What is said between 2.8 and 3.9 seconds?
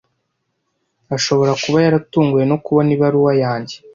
ibaruwa yanjye.